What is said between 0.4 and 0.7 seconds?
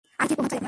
আপনার?